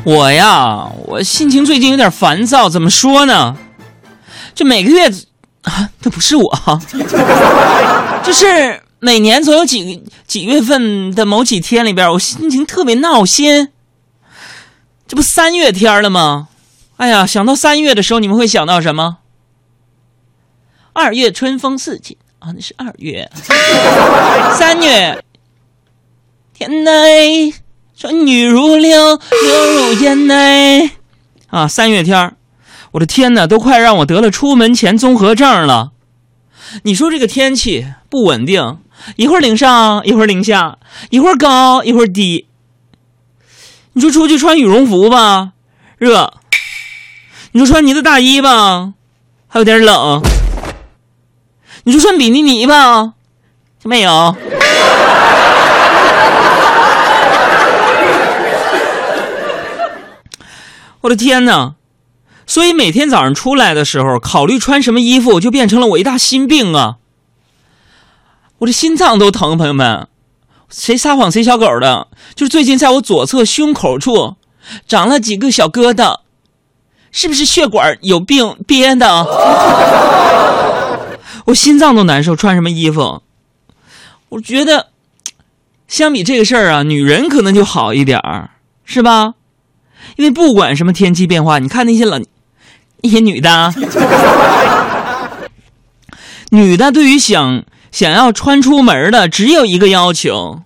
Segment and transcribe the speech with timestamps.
[0.04, 3.56] 我呀，我心情最近有点烦躁，怎么说呢？
[4.54, 5.08] 这每个月
[5.62, 6.80] 啊，那不是我，
[8.24, 13.68] 就是每年总有几几月份的某几天里边，我心情特别闹心。
[15.06, 16.48] 这不三月天了吗？
[16.96, 19.18] 哎呀，想到三月的时候，你们会想到什么？
[20.92, 23.30] 二月春风似锦啊，那是二月。
[24.58, 25.22] 三月，
[26.54, 26.90] 天呐。
[28.00, 30.92] 春雨如流，流入眼内。
[31.48, 32.34] 啊，三月天，
[32.92, 35.90] 我的天哪，都快让我得了出门前综合症了。
[36.84, 38.78] 你说这个天气不稳定，
[39.16, 40.78] 一会儿零上，一会儿零下，
[41.10, 42.46] 一会儿高，一会儿低。
[43.92, 45.52] 你说出去穿羽绒服吧，
[45.98, 46.32] 热；
[47.52, 48.94] 你说穿呢子大衣吧，
[49.46, 50.22] 还有点冷；
[51.84, 53.12] 你说穿比基尼吧，
[53.84, 54.34] 没有。
[61.02, 61.74] 我的天哪！
[62.46, 66.96] 所以每天早上出来的时候，考虑穿什么衣服，就变成了我一大心病啊！
[68.58, 70.08] 我这心脏都疼，朋友们，
[70.68, 72.08] 谁撒谎谁小狗的？
[72.34, 74.36] 就是最近在我左侧胸口处
[74.86, 76.18] 长了几个小疙瘩，
[77.12, 79.24] 是不是血管有病憋的？
[81.46, 83.22] 我心脏都难受，穿什么衣服？
[84.30, 84.88] 我觉得，
[85.88, 88.50] 相比这个事儿啊，女人可能就好一点儿，
[88.84, 89.34] 是吧？
[90.16, 92.24] 因为不管什么天气变化，你看那些冷，
[93.02, 93.72] 那些女的，
[96.50, 100.62] 女的对于想想要穿出门的，只有一个要求：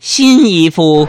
[0.00, 1.08] 新衣服。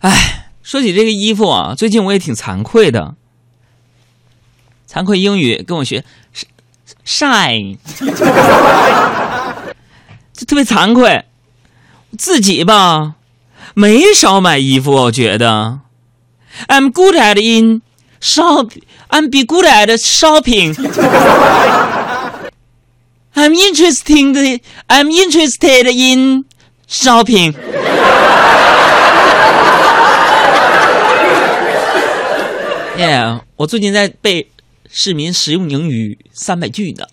[0.00, 3.14] 哎，说起这个衣服啊，最近我也挺惭愧的。
[4.88, 6.04] 惭愧英语跟我学
[7.04, 7.76] ，shine。
[10.46, 11.24] 特别惭愧，
[12.16, 13.14] 自己吧，
[13.74, 14.92] 没少买衣服。
[14.92, 15.80] 我觉得
[16.68, 17.82] ，I'm good at in
[18.20, 18.70] shop.
[19.08, 20.74] I'm be good at shopping.
[23.34, 24.60] I'm interested.
[24.88, 26.44] I'm interested in
[26.88, 27.54] shopping.
[32.96, 34.50] Yeah，我最近在背
[34.90, 37.04] 市民实用英语三百句呢。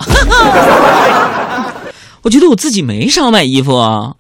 [2.24, 4.16] 我觉得我自己没少买衣服啊，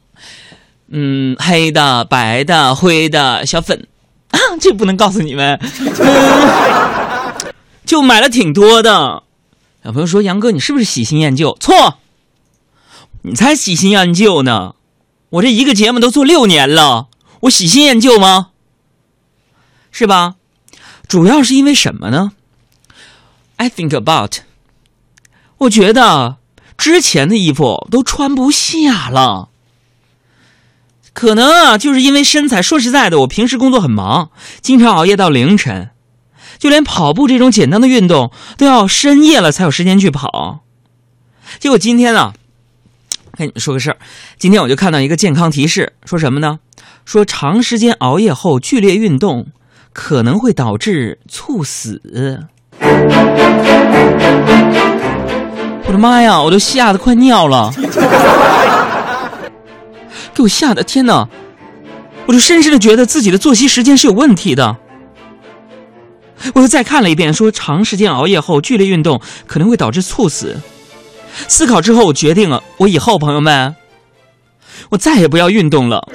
[0.90, 3.88] 嗯，黑的、白的、灰的、小粉，
[4.30, 5.60] 啊，这不能告诉你们，
[7.86, 9.24] 就买了挺多的。
[9.84, 11.98] 小朋友说：“杨哥，你是不是喜新厌旧？”错，
[13.24, 14.76] 你才喜新厌旧呢！
[15.30, 17.08] 我这一个节目都做六年了，
[17.42, 18.50] 我喜新厌旧吗？
[19.92, 20.36] 是吧？
[21.08, 22.32] 主要是因为什么呢
[23.58, 24.40] ？I think about，
[25.60, 26.38] 我觉得。
[26.78, 29.50] 之前的衣服都穿不下了，
[31.14, 32.62] 可能啊，就是因为身材。
[32.62, 35.92] 说实在的，我平时工作很忙，经常熬夜到凌晨，
[36.58, 40.62] 就连跑步这种简单的运动都要深夜了才有时间去跑。
[41.60, 42.34] 结果今天呢，
[43.38, 43.98] 跟你们说个事儿，
[44.38, 46.60] 今天我就看到一个健康提示，说什么呢？
[47.06, 49.48] 说长时间熬夜后剧烈运动
[49.92, 52.48] 可能会导致猝死。
[56.04, 56.42] 妈呀！
[56.42, 57.74] 我都吓得快尿了，
[60.36, 61.26] 给我吓得天哪！
[62.26, 64.76] 我就深深的觉得自己的作息时间是有问题的。
[66.56, 70.60] 我又再看了一遍，说长时间熬夜后剧烈运动可能会导致猝死。
[71.48, 73.74] 思考之后，我决定了，我以后朋友们，
[74.90, 76.06] 我再也不要运动了。